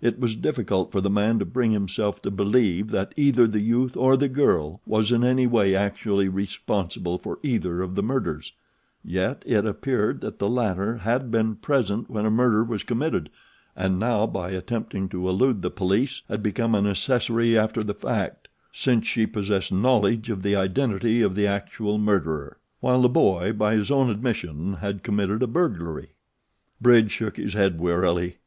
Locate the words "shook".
27.10-27.36